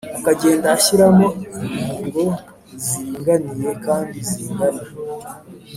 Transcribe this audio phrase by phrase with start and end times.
[0.17, 1.27] akagenda ashyiramo
[1.63, 2.23] inkingo
[2.83, 4.83] ziringaniye kandi zingana